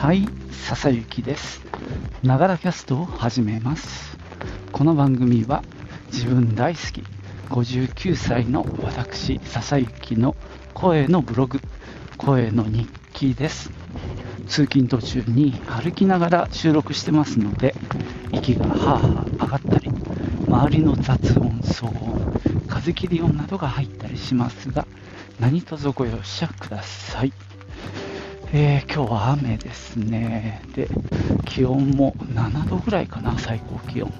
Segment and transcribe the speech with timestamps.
[0.00, 1.60] はい、笹雪です。
[2.22, 4.16] ながらキャストを始めます。
[4.72, 5.62] この番組は
[6.10, 7.04] 自分大好き
[7.50, 10.36] 59歳の私、笹雪の
[10.72, 11.60] 声のブログ、
[12.16, 13.70] 声の日記です。
[14.48, 17.74] 通勤途中に歩きながら収録してますので、
[18.32, 19.90] 息がはあはあ上がったり、
[20.48, 24.86] 周りの雑音、騒音、風切り音などが入ったりしますが、
[25.38, 27.49] 何卒ご容赦ください。
[28.52, 30.60] えー今日は雨ですね。
[30.74, 30.88] で、
[31.44, 34.12] 気温も7度ぐらいかな、最高気温。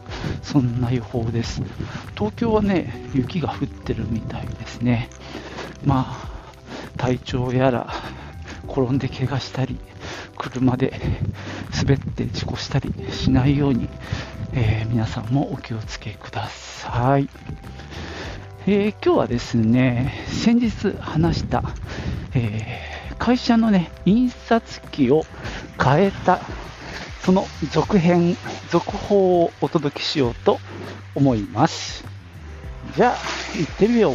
[0.42, 1.62] そんな予報です。
[2.16, 5.08] 東京はね、雪が降ってるみたいですね。
[5.84, 6.28] まあ、
[6.96, 7.92] 体調やら、
[8.68, 9.78] 転んで怪我したり、
[10.38, 10.92] 車で
[11.76, 13.88] 滑って事故したりしないように、
[14.52, 17.28] えー皆さんもお気をつけください。
[18.66, 21.64] えー今日はですね、先日話した、
[22.34, 22.89] えー
[23.20, 25.26] 会社のね、印刷機を
[25.78, 26.40] 変えた、
[27.22, 28.34] その続編、
[28.70, 30.58] 続報をお届けしようと
[31.14, 32.02] 思います。
[32.96, 33.16] じゃあ、
[33.58, 34.14] 行ってみよう。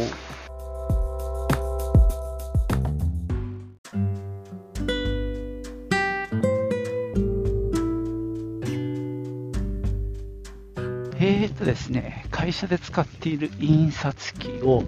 [11.18, 14.82] えーとですね、会社で使っている印刷機を、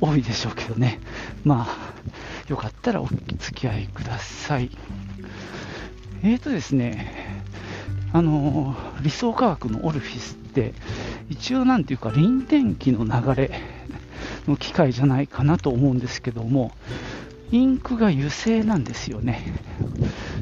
[0.00, 1.00] 多いでしょうけどね、
[1.44, 3.08] まあ、よかったらお
[3.38, 4.70] 付き合いください。
[6.22, 7.42] えーとですね、
[8.12, 10.74] あのー理想科学のオルフィスって、
[11.28, 13.60] 一応なんていうか、臨転機の流れ
[14.48, 16.72] の機械じゃないかなと思うんですけども、
[17.50, 19.42] インクが油性なんですよね。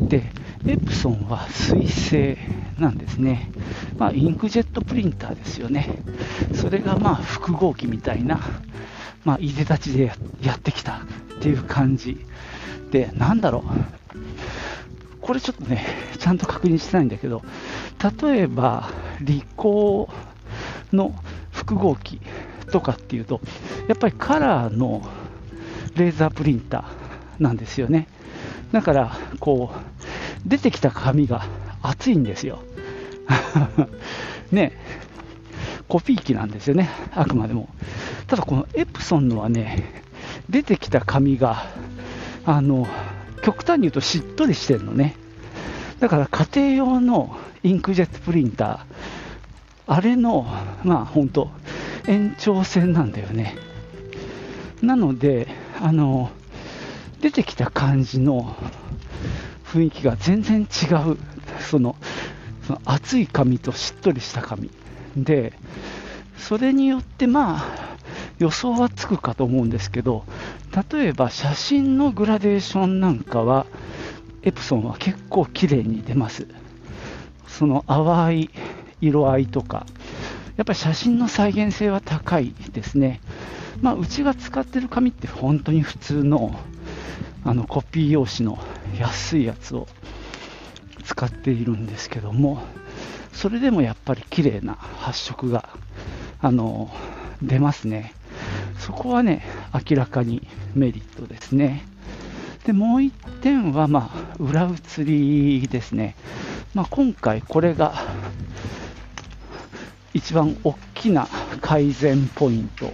[0.01, 0.25] で、
[0.67, 2.39] エプソンは水性
[2.79, 3.51] なんですね。
[3.99, 5.89] まあ、インクジェットプリンターですよね。
[6.55, 8.41] それがまあ複合機みたいな、
[9.25, 10.13] まあ、いでたちで
[10.43, 10.99] やってきたっ
[11.41, 12.27] ていう感じ
[12.91, 13.63] で、なんだろう。
[15.21, 15.85] これちょっとね、
[16.19, 17.43] ちゃんと確認してないんだけど、
[18.23, 18.91] 例えば、
[19.21, 21.15] リコーの
[21.51, 22.21] 複合機
[22.71, 23.41] とかっていうと、
[23.89, 25.03] やっぱりカラーの
[25.97, 28.09] レーザープリンターなんですよね。
[28.73, 31.47] だから、こう、出てきた紙が
[31.83, 32.61] 厚いんですよ。
[34.53, 34.73] ね、
[35.89, 37.69] コピー機なんですよね、あくまでも。
[38.27, 39.85] ただ、このエプソンのはね、
[40.49, 41.67] 出てきた紙が、
[42.45, 42.87] あの、
[43.43, 45.17] 極端に言うとしっとりしてるのね。
[46.01, 48.79] だから家庭用のインクジェットプリンター、
[49.87, 50.47] あれの、
[50.85, 51.51] まあ本当、
[52.07, 53.57] 延長線なんだよね。
[54.83, 55.49] なので、
[55.81, 56.31] あの、
[57.21, 58.55] 出てきた感じの
[59.65, 61.19] 雰囲気が全然違う、
[61.61, 61.97] その、
[62.67, 64.71] その厚い紙としっとりした紙。
[65.17, 65.53] で、
[66.39, 67.97] それによってまあ、
[68.39, 70.25] 予想はつくかと思うんですけど、
[70.93, 73.67] 例えば写真のグラデーションなんかは、
[74.43, 76.47] エプソンは結構綺麗に出ます。
[77.49, 78.51] その淡い
[79.01, 79.87] 色合いとか、
[80.57, 83.21] やっぱり写真の再現性は高いですね。
[83.83, 86.59] まあ、うちが使ってる紙って本当に普通の
[87.45, 88.59] あのコピー用紙の
[88.99, 89.87] 安いやつを
[91.05, 92.63] 使っているんですけども、
[93.33, 95.69] それでもやっぱり綺麗な発色が
[96.41, 96.91] あの
[97.43, 98.15] 出ますね。
[98.79, 99.45] そこはね、
[99.89, 101.85] 明らかにメリットですね。
[102.65, 103.11] で、もう1
[103.43, 106.17] 点は、まあ、裏写りですね。
[106.75, 107.95] まあ、今回これが
[110.17, 111.29] 一番大きな
[111.61, 112.91] 改善ポイント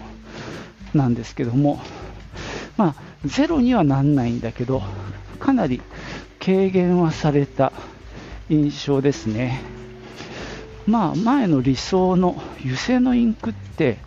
[0.92, 1.80] なんですけども、
[2.76, 4.82] まあ、ゼロにはなんないんだけど、
[5.38, 5.80] かなり
[6.44, 7.72] 軽減はされた
[8.48, 9.62] 印象ですね。
[10.84, 13.98] まあ、前の理想の油性のインクって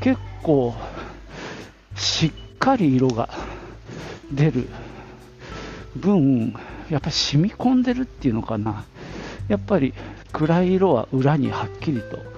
[0.00, 0.72] 結構
[1.96, 3.30] しっかり色が
[4.30, 4.68] 出る
[5.96, 6.54] 分、
[6.88, 8.84] やっぱ染み込んでるっていうのかな。
[9.48, 9.92] やっぱり
[10.32, 12.29] 暗い色は裏にはっきりと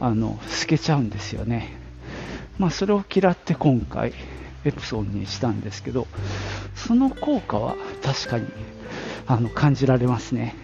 [0.00, 1.72] あの透けちゃうんですよね。
[2.58, 4.12] まあ、それを嫌って今回
[4.64, 6.08] エプソンにしたんですけど
[6.74, 8.46] その効果は確かに
[9.26, 10.56] あの感じられますね。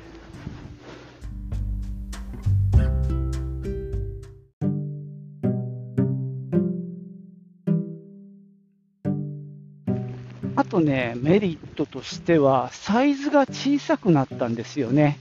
[10.56, 15.18] あとねメリットとしてはサイズが小さくなったんですよね。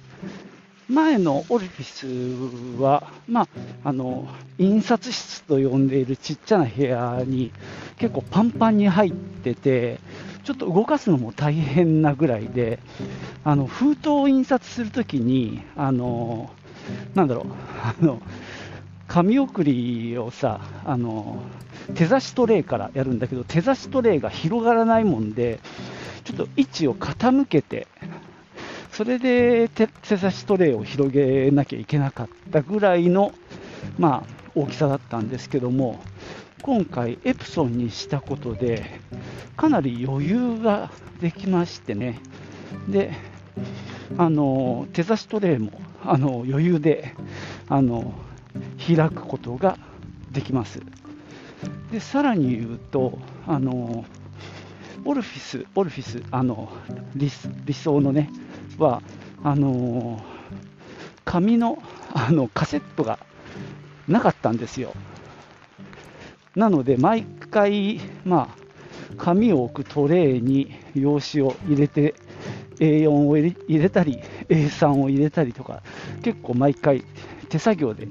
[0.93, 3.47] 前のオルフィスは、まあ、
[3.83, 4.27] あの
[4.59, 7.51] 印刷室と呼んでいるちっちゃな部屋に
[7.97, 9.99] 結構パンパンに入ってて、
[10.43, 12.79] ちょっと動かすのも大変なぐらいで、
[13.43, 16.51] あの封筒を印刷するときに、あの
[17.15, 17.45] なんだろう、
[17.81, 18.21] あの
[19.07, 21.41] 紙送りをさ、あの
[21.95, 25.59] 手差しトレイからやるんだけど、手差しトレイが広がらないもんで、
[26.23, 27.87] ちょっと位置を傾けて、
[28.93, 29.87] それで手
[30.17, 33.33] 差しトレイを広げなきゃいけなかったぐらいの、
[33.97, 35.99] まあ、大きさだったんですけども、
[36.61, 38.99] 今回、エプソンにしたことで、
[39.57, 40.91] かなり余裕が
[41.21, 42.19] できましてね、
[42.87, 43.13] で
[44.17, 45.71] あの手差しトレイも
[46.03, 47.15] あの余裕で
[47.69, 48.13] あの
[48.85, 49.77] 開くことが
[50.31, 50.81] できます。
[51.91, 53.17] でさらに言うと、
[53.47, 54.05] あの
[55.05, 56.69] オルフィス、オルフィス、あの
[57.15, 57.29] 理
[57.65, 58.29] 理想のね、
[58.77, 59.01] は、
[59.43, 60.23] あの
[61.25, 61.81] 紙の
[62.13, 63.19] あのカセットが
[64.07, 64.93] なかったんですよ。
[66.55, 68.63] なので、毎回、まあ、
[69.17, 72.15] 紙を置くトレイに用紙を入れて、
[72.79, 74.19] A4 を入れたり、
[74.49, 75.81] A3 を入れたりとか、
[76.21, 77.03] 結構毎回
[77.49, 78.07] 手作業で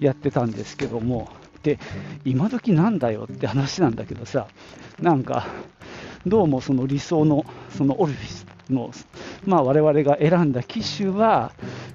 [0.00, 1.28] やってたんですけども、
[1.62, 1.78] で、
[2.24, 4.48] 今時なんだよって話なんだけどさ、
[5.00, 5.46] なんか、
[6.26, 7.44] どうもその理想の
[7.76, 8.90] そのオルフィスの、
[9.44, 11.52] まあ、我々が選んだ機種は、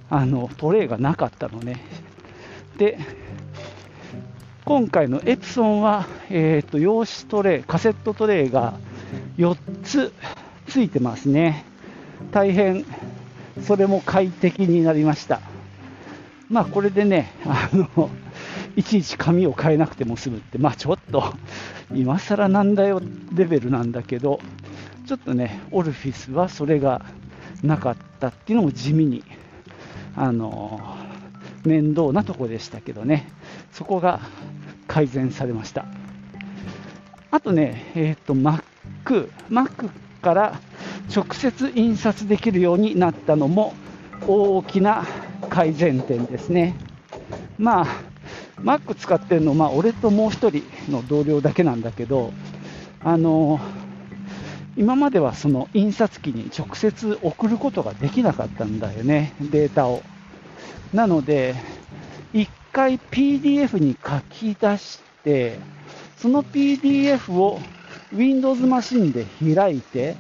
[0.10, 1.82] あのトレイがなかったのね。
[2.78, 3.00] で、
[4.66, 8.76] 今回のエプソンは、えーと、用紙トレイ、カセットトレイが
[9.38, 10.14] 4つ
[10.68, 11.66] ついてますね。
[12.32, 12.86] 大変、
[13.64, 15.42] それも快適になりました。
[16.50, 18.12] まあ、これでね、あの、
[18.76, 21.34] いちいち紙を変えなくても済むって、まあ、ちょっと、
[21.94, 23.02] 今更なんだよ
[23.34, 24.40] レベルなんだけど、
[25.06, 27.06] ちょっとね、オルフィスはそれが
[27.64, 29.24] なかったっていうのも地味に、
[30.16, 30.80] あの、
[31.66, 33.28] 面倒なとこでしたけどね、
[33.72, 34.20] そこが
[34.88, 35.86] 改善されました。
[37.32, 38.62] あとね、えっ、ー、と、Mac、
[39.50, 39.90] Mac
[40.22, 40.60] から
[41.16, 43.74] 直接印刷できるようになったのも
[44.28, 45.06] 大きな
[45.50, 46.76] 改善点ですね。
[47.58, 47.88] まあ、
[48.62, 52.32] Mac 使ってるの、まあ、俺ともう1人の同僚だけなんだけど、
[53.04, 53.60] あの
[54.78, 60.02] 今まではその印刷機に直接送ることができなかったんだよね、データを。
[60.94, 61.56] なので、
[62.34, 65.60] 1回 PDF に書き出して、
[66.18, 67.60] その PDF を
[68.14, 70.16] Windows マシンで開いて、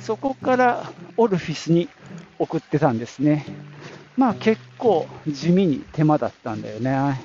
[0.00, 1.88] そこからオルフィスに
[2.38, 3.46] 送ってたんですね。
[4.16, 7.20] まあ結構地味に手間だったんだよね。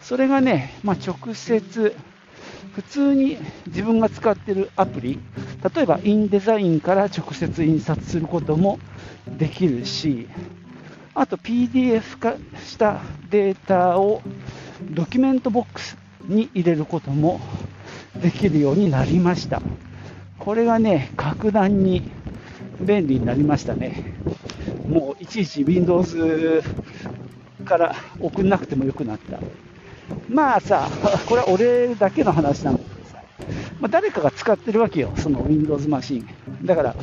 [0.00, 1.94] それがね、まあ、直接、
[2.74, 5.18] 普通に自分が使ってるアプリ、
[5.74, 8.78] 例えばインデザインから直接印刷することも
[9.26, 10.28] できるし、
[11.14, 13.00] あと PDF 化した
[13.30, 14.22] データを
[14.82, 15.96] ドキュメントボックス
[16.28, 17.40] に入れることも
[18.14, 19.60] できるようになりました。
[20.38, 22.08] これがね、格段に
[22.80, 24.14] 便利になりましたね。
[24.88, 26.62] もういちいち Windows
[27.64, 29.40] から送んなくてもよくなった。
[30.28, 30.88] まあさ、
[31.26, 33.22] これは俺だけの話なんだけどさ、
[33.80, 36.28] まあ、誰かが使ってるわけよ、その Windows マシン。
[36.64, 36.96] だから、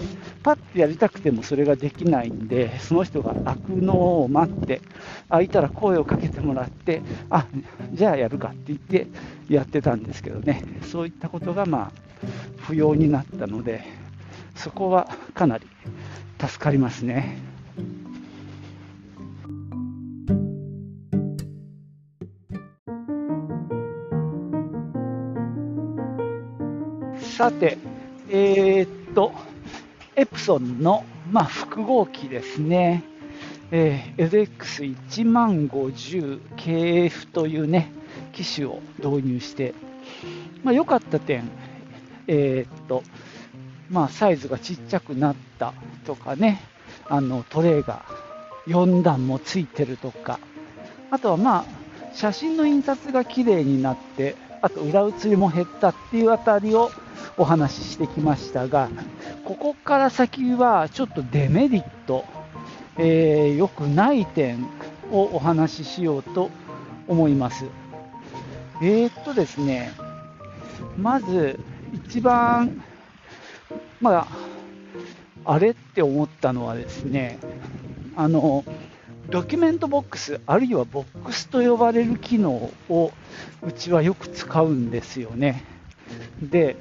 [0.44, 4.82] パッてやりたくてもそれができないんで、その人が開くのを待って、
[5.30, 7.48] 開いたら声をかけてもらって、あ
[7.94, 9.08] じゃあやるかって言って
[9.50, 11.92] やってたんですけどね、そういったことがまあ
[12.58, 13.84] 不要になったので、
[14.56, 15.68] そこはかなり
[16.40, 17.38] 助かりますね。
[27.36, 27.78] さて、
[28.30, 29.34] えー、っと、
[30.16, 33.04] エプソンの、まあ、複合機ですね、
[33.72, 34.48] えー、
[35.10, 37.92] LX1050 KF というね、
[38.32, 39.74] 機種を導入して、
[40.64, 41.50] まあ、良かった点、
[42.28, 43.04] えー、っと、
[43.90, 45.74] まあ、サイズがちっちゃくなった
[46.06, 46.62] とかね、
[47.10, 48.06] あのトレイが
[48.68, 50.40] 4段もついてるとか、
[51.12, 51.66] あとはまあ、
[52.14, 56.90] 写真の印刷が綺麗になって、あと裏写りも減ったっていうあたりを
[57.38, 58.90] お話ししてきましたが、
[59.44, 62.26] ここから先はちょっとデメリット、
[62.98, 64.68] えー、良くない点
[65.12, 66.50] をお話ししようと
[67.08, 67.66] 思います。
[68.82, 69.94] えー、っとですね、
[70.98, 71.60] まず
[71.94, 72.84] 一番、
[74.02, 74.28] まあ、
[75.46, 77.38] あれって思ったのはですね、
[78.16, 78.64] あの、
[79.30, 83.12] ドキュメントボックス、あるいはボックスと呼ばれる機能を
[83.64, 85.64] うちはよく使うんですよね。
[86.42, 86.76] で、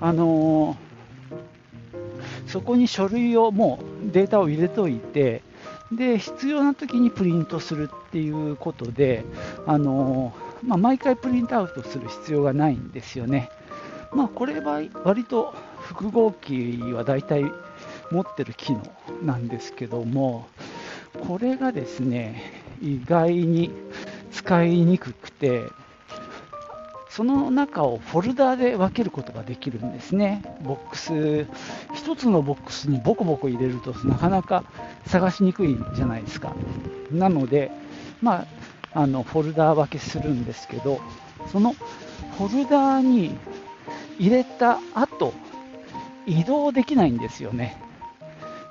[0.00, 5.42] あのー、そこに書類をもうデータを入れといて、
[5.90, 9.24] で必要な時にプリントするっていうことで、
[9.66, 13.50] あのまあ、毎回プリントアウトする必要がないんですよね。
[14.12, 17.44] まあ、これは割と複合機は大体
[18.10, 18.82] 持ってる機能
[19.22, 20.46] なんですけども、
[21.26, 23.72] これがですね、意外に
[24.30, 25.62] 使いにくくて、
[27.10, 30.42] その中をフォルダーで分けることができるんですね。
[30.62, 34.64] ボックス、1つのボックスにボコボコ入れるとなかなか
[35.06, 36.54] 探しにくいじゃないですか。
[37.10, 37.72] なので、
[38.22, 38.46] ま
[38.94, 41.00] あ、あのフォルダー分けするんですけど、
[41.50, 41.72] その
[42.36, 43.36] フォルダーに
[44.18, 45.32] 入れた後、
[46.26, 47.80] 移動できないんですよね。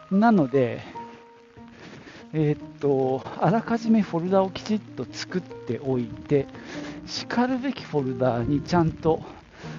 [0.10, 0.82] なので、
[2.34, 6.46] えー、っと、あらかじめフォルダをきちっと作っておいて、
[7.06, 9.22] しかるべきフォルダにちゃんと、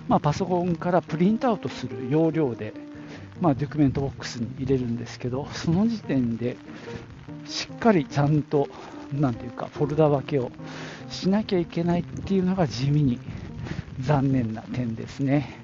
[0.08, 2.72] まあ、パソコンからプリントアウトする要領で、
[3.40, 6.56] まあ、ドキュメントボックスに入れるんですけど、その時点で
[7.46, 8.68] しっかりちゃんと、
[9.12, 10.50] なんていうか、フォルダ分けを
[11.10, 13.18] しなきゃいけないっていうのが地味に
[14.00, 15.60] 残念な点ですね。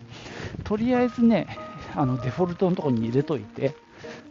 [0.64, 1.46] とりあえずね、
[1.94, 3.74] あのデフォルトのところに入れといて、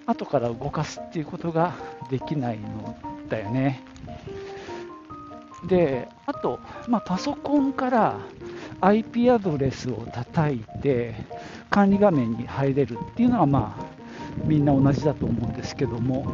[0.06, 1.74] 後から動かすっていうことが
[2.10, 2.96] できないの
[3.30, 3.82] だよね。
[5.68, 8.20] で、あと、まあ、パソコンから
[8.82, 11.16] IP アドレスを叩いて
[11.70, 13.86] 管理画面に入れるっていうのは、まあ、
[14.46, 16.26] みんな同じだと思うんですけども、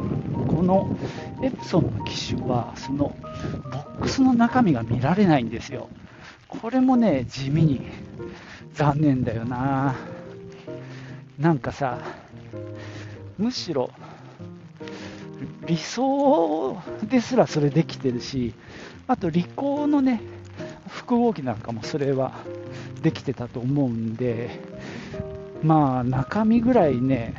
[0.48, 0.96] この
[1.42, 3.16] エプソンの機種は、その
[3.70, 5.88] ボックスの中身が見られないんですよ。
[6.48, 7.86] これもね、地味に
[8.74, 9.94] 残念だよな。
[11.38, 11.98] なんかさ、
[13.40, 13.90] むしろ
[15.66, 18.52] 理想ですらそれできてるし、
[19.06, 20.20] あと理工のね、
[20.88, 22.32] 複合機なんかもそれは
[23.02, 24.60] できてたと思うんで、
[25.62, 27.34] まあ中身ぐらいね、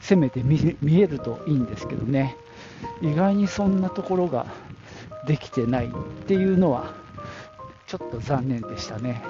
[0.00, 2.36] せめて見えるといいんですけどね、
[3.02, 4.46] 意外にそんなところが
[5.26, 5.90] できてないっ
[6.26, 6.94] ていうのは、
[7.88, 9.22] ちょっと残念でしたね。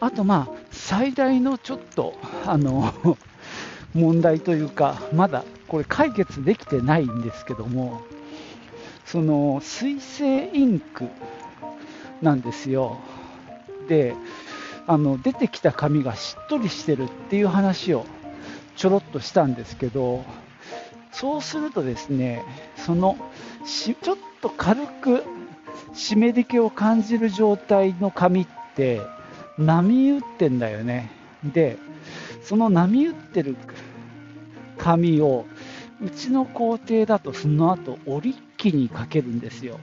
[0.00, 2.14] あとまあ、最大のちょっと、
[2.46, 2.92] あの、
[3.94, 8.02] 問題というか、まだこれ解決できてないんですけども、
[9.06, 11.08] その水性インク
[12.20, 12.98] なんですよ。
[13.88, 14.14] で、
[14.86, 18.04] あの出てきた紙がしっとりしてるっていう話を
[18.76, 20.24] ちょろっとしたんですけど、
[21.12, 22.44] そうするとですね、
[22.76, 23.16] その
[23.64, 25.22] しちょっと軽く
[25.94, 29.00] 湿り気を感じる状態の紙って
[29.56, 31.10] 波打ってんだよね。
[31.44, 31.78] で、
[32.44, 33.56] その波打ってる
[34.78, 35.46] 紙を
[36.02, 39.80] うちの工程だとその後折り機にかけるんですよ。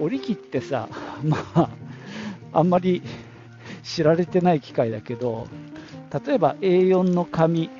[0.00, 0.88] 折り機ってさ、
[1.22, 1.70] まあ、
[2.52, 3.02] あんまり
[3.84, 5.46] 知られてない機械だけど、
[6.26, 7.70] 例えば A4 の紙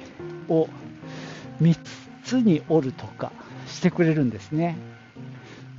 [0.49, 0.69] を
[1.61, 1.77] 3
[2.23, 3.33] つに折るとか
[3.67, 4.77] してくれるんですね。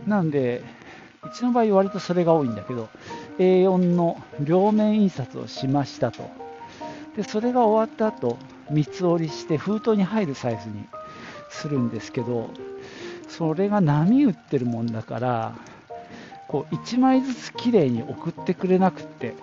[0.06, 0.62] なんで、
[1.24, 2.90] うちの場合割とそれが多いんだけど、
[3.38, 6.43] A4 の両面印刷をしましたと。
[7.16, 8.38] で、それが終わった後、
[8.70, 10.86] 三つ折りして封筒に入るサイズに
[11.50, 12.50] するんですけど
[13.30, 15.56] それが波打ってるもんだから
[16.48, 19.36] こう1枚ずつきれいに送ってくれなくって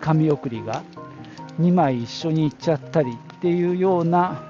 [0.00, 0.82] 紙送りが
[1.60, 4.42] 2枚一緒に行っちゃったりっていうような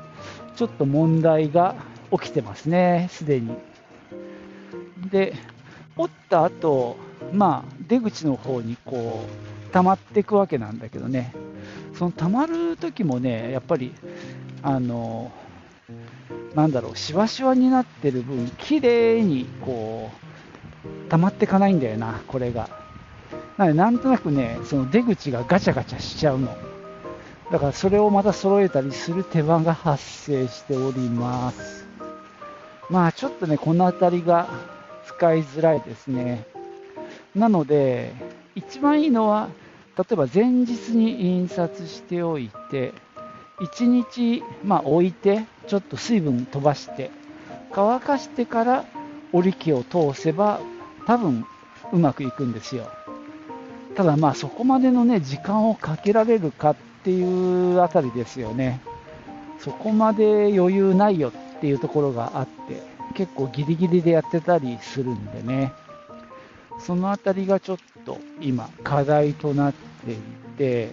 [0.57, 1.75] ちょっと問題が
[2.11, 3.57] 起きてますねすでに。
[5.11, 5.35] で
[5.97, 6.97] 折った後
[7.33, 9.27] まあ出口の方にこ
[9.69, 11.33] う溜まっていくわけなんだけどね。
[11.95, 13.95] その溜まる時もね、やっぱり、
[14.63, 15.31] あの、
[16.55, 20.11] なんだろう、しわしわになってる分、綺麗にこ
[20.85, 22.69] う、溜まっていかないんだよな、これが。
[23.57, 26.57] なので、なんとなくね、その出口がガチャガチャしちゃうの。
[27.53, 31.87] だからそれをまた揃えたりする手間が発生しております。
[32.91, 34.49] まあちょっとね、この辺りが
[35.07, 36.45] 使いづらいですね。
[37.35, 38.15] なので、
[38.55, 39.49] 一番いいのは、
[39.97, 42.93] 例えば前日に印刷しておいて、
[43.61, 47.11] 1日、まあ、置いて、ちょっと水分飛ばして、
[47.73, 48.85] 乾かしてから
[49.33, 50.61] 折り機を通せば、
[51.07, 51.45] 多分
[51.93, 52.89] うまくいくんですよ。
[53.95, 58.81] ただまあそこまでのね、時間をかけられるかっていうあたりですよね。
[59.61, 62.83] そこまで余裕ないよっていうところがあって、
[63.15, 65.73] 結構ギリギリでやってたりするんでね。
[66.81, 69.73] そのあたりがちょっと今課題となっ
[70.05, 70.17] てい
[70.57, 70.93] て、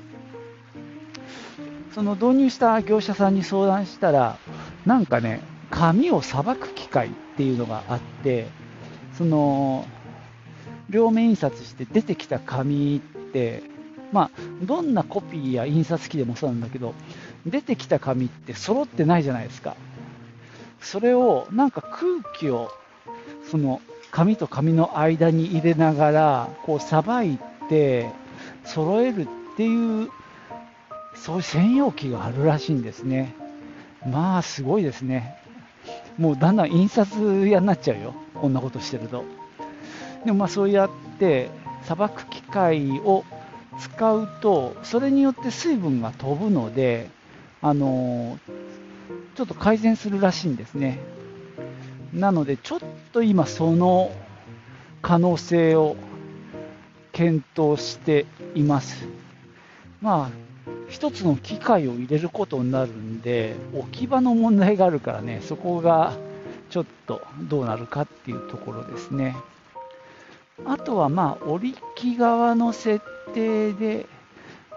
[1.94, 4.38] その導入した業者さんに相談したら、
[4.86, 8.48] なんかね、紙をさばく機械っていうのがあって、
[9.18, 9.86] その、
[10.90, 13.64] 両面印刷して出てきた紙って、
[14.12, 14.30] まあ、
[14.64, 16.94] どんなコピーや印刷機でもそうなんだけど、
[17.46, 19.76] 出てきた紙って揃ってないじゃないですか。
[20.82, 22.02] それをなんか空
[22.40, 22.70] 気を
[23.50, 27.40] その紙と紙の間に入れながらこうさばい
[27.70, 28.10] て
[28.66, 30.10] 揃えるっていう
[31.16, 33.34] そういう専用機があるらしいんですね。
[34.06, 35.36] まあすごいですね。
[36.18, 38.16] もうだんだん印刷屋になっちゃうよ。
[38.36, 39.24] こんなことしてると。
[40.26, 40.90] でもまあそうやっ
[41.20, 41.50] て
[41.84, 43.24] さばく機械を
[43.80, 47.10] 使うとそれによって水分が飛ぶので
[47.62, 48.38] あの
[49.36, 51.00] ちょっと改善するらしいんですね。
[52.14, 52.80] なので、ちょっ
[53.14, 54.12] と今、その
[55.02, 55.96] 可能性を
[57.12, 58.26] 検討して
[58.56, 59.08] います。
[60.02, 60.30] まあ、
[60.90, 66.14] 一つの機械を入れることになるんで、置き場の問題があるからね、そこが
[66.70, 69.36] ちょっとどうなるかっていうところですね。
[70.66, 73.02] あとは、まあ、折り機側の設
[73.34, 74.06] 定で、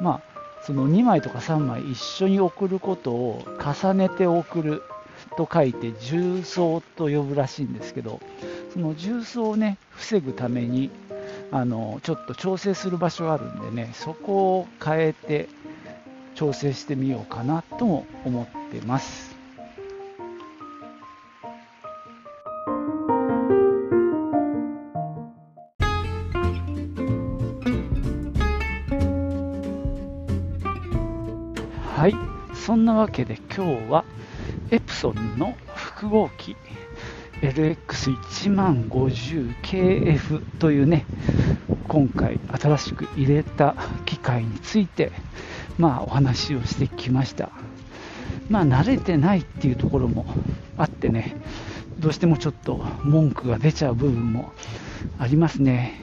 [0.01, 4.83] まあ、その2枚とか3枚一緒に送ることを重ねて送る
[5.37, 8.21] と書いて重曹と呼ぶらしいんですけど
[8.73, 10.91] その重曹をね防ぐために
[11.53, 15.49] あのちょっと調整する場所があるんでねそこを変えて
[16.35, 19.35] 調整してみようかなとも思ってます。
[31.97, 32.15] はい、
[32.55, 34.05] そんなわけで今日は
[34.75, 36.57] エプソンの複合機
[37.43, 41.07] LX1050KF というね
[41.87, 45.13] 今回新しく入れた機械について
[45.79, 47.53] まあお話をしてきました。
[48.51, 50.27] まあ慣れてないっていうところも
[50.77, 51.37] あってね
[52.01, 54.53] どうしてもちょっと文句が出ちゃう部分も
[55.21, 56.01] ありますね。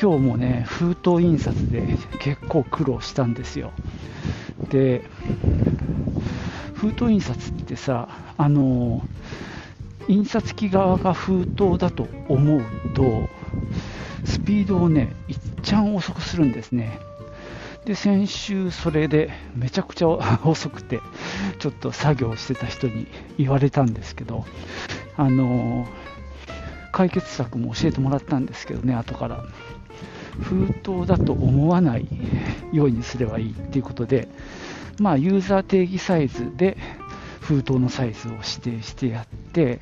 [0.00, 3.72] 今日もね封筒印刷で結構苦労したんですよ。
[4.70, 5.02] で
[6.78, 9.04] 封筒印刷ってさあの
[10.06, 12.62] 印刷機側が封筒だと思う
[12.94, 13.28] と
[14.24, 17.00] スピードをねいっちゃん遅くするんですね。
[17.84, 20.08] で先週それでめちゃくちゃ
[20.44, 21.00] 遅くて
[21.58, 24.44] ちょっと作業してた人に言われたんですけど
[25.16, 25.88] あの
[26.92, 29.44] 解決策も教えてもらったんですけどね後から。
[30.40, 32.06] 封筒だと思わない
[32.72, 34.28] ようにすればいいっていうことで
[34.98, 36.76] まあ、ユーザー定義サイズで
[37.40, 39.80] 封筒のサイズを指定してやって、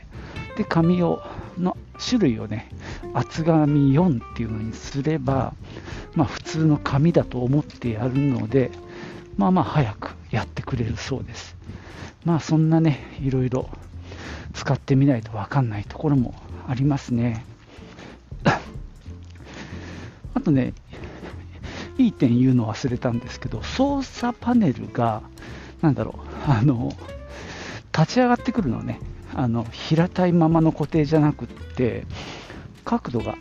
[0.57, 1.22] で、紙を、
[1.59, 2.70] の種類をね、
[3.14, 5.55] 厚紙4っていうのにすれば、
[6.14, 8.70] まあ、普通の紙だと思ってやるので、
[9.37, 11.57] まあまあ早くやってくれるそうです。
[12.24, 13.68] まあそんなね、いろいろ
[14.55, 16.35] 使ってみないとわかんないところも
[16.68, 17.44] ありますね。
[20.35, 20.72] あとね、
[21.98, 25.22] いい点言うの忘れたんですけど、操作パネルが、
[25.80, 26.14] なんだろ
[26.46, 26.92] う、あの、
[27.96, 29.00] 立ち上がってくるのね、
[29.35, 32.06] あの平たいままの固定じゃなくって、
[32.85, 33.35] 角度が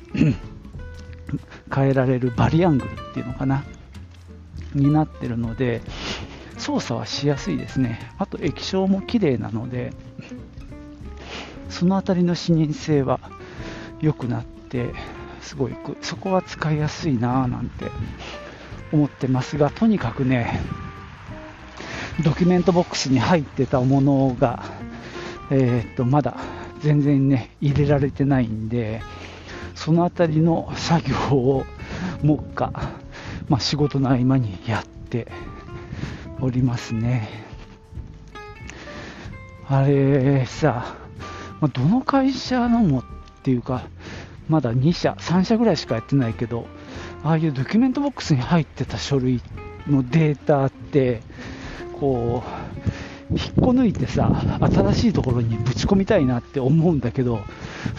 [1.74, 3.66] 変えられるバリアングルっていうのかな、
[4.74, 5.82] になってるので、
[6.58, 8.12] 操作はしやすいですね。
[8.18, 9.92] あと液晶も綺麗なので、
[11.70, 13.20] その辺りの視認性は
[14.00, 14.94] 良くなって、
[15.42, 17.86] すごいそこは使いやすいなぁなんて
[18.96, 20.62] 思ってますが、とにかくね、
[22.24, 24.64] ドキュメントボックスに入ってたものが、
[25.52, 26.38] えー、っと、まだ
[26.80, 29.02] 全然ね、入れられてないんで、
[29.76, 31.66] そのあたりの作業を
[32.24, 32.72] 目下、
[33.50, 35.28] まあ、仕事の合間にやって
[36.40, 37.46] おりますね。
[39.68, 40.96] あれさ、
[41.60, 43.04] まあ、どの会社のもっ
[43.44, 43.88] ていうか、
[44.48, 46.66] まだ2社、3社ぐらいしかやってないけど、
[47.26, 49.42] ああいうドキュメントボックスに入ってた書類
[49.88, 51.24] のデータって、
[52.00, 52.44] こ
[53.32, 57.40] う、引っこ抜いてさ、新しいところにぶち込みたいなって思うんだけど、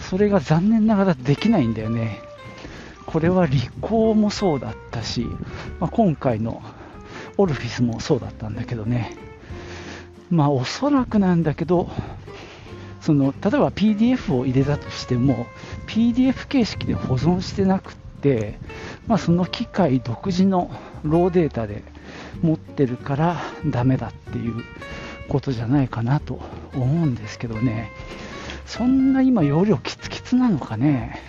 [0.09, 2.21] それが残念ながらできないんだよね。
[3.05, 5.27] これはリコーもそうだったし、
[5.81, 6.61] まあ、今回の
[7.35, 9.17] オルフィスもそうだったんだけどね。
[10.29, 11.89] まあおそらくなんだけど、
[13.01, 15.47] その例えば PDF を入れたとしても
[15.85, 18.57] PDF 形式で保存してなくって、
[19.07, 20.69] まあ、その機械独自の
[21.03, 21.83] ローデータで
[22.41, 24.63] 持ってるからダメだっていう
[25.29, 26.39] ことじゃないかなと
[26.73, 27.91] 思うんですけどね。
[28.65, 31.21] そんな今容量キツキツなのかね。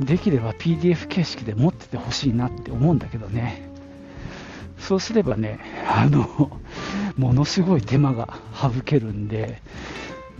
[0.00, 3.68] できれば PDF 形式で持っててほしいなって思うんだけどね。
[4.78, 6.50] そうすればねあの
[7.16, 9.60] ものすごい手間が省けるんで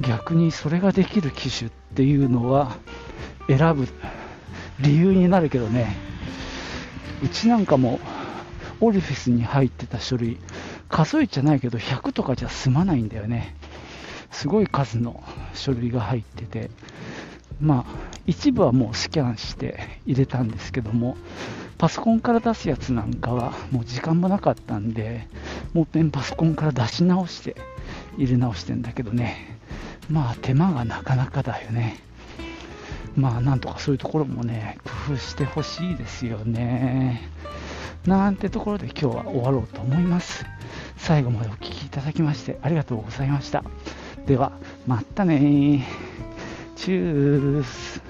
[0.00, 2.76] 逆にそれができる機種っていうのは
[3.48, 3.88] 選ぶ
[4.80, 6.07] 理由になるけどね。
[7.22, 8.00] うちなんかも
[8.80, 10.38] オリフィスに入ってた書類
[10.88, 13.54] 数えちゃないけど、100とかじゃ済まないんだよね。
[14.30, 15.22] すごい数の
[15.54, 16.70] 書類が入ってて、
[17.60, 21.16] まあ、一部はもうスキャンして入れたんですけども、
[21.76, 25.26] パソコンから出すやつなんかはもう時間もなかったんで、
[25.72, 27.56] もう一遍パソコンから出し直して
[28.16, 29.58] 入れ直してんだけどね、
[30.10, 32.00] まあ手間がなかなかだよね。
[33.18, 34.78] まあなんとかそういうところもね、
[35.08, 37.28] 工夫してほしいですよね。
[38.06, 40.46] なんてところで今日は終わろうと思います。
[40.96, 43.64] 最後までお聴きいただきましてありがとうございました。
[44.26, 44.52] では、
[44.86, 45.84] またね
[46.76, 48.00] チュース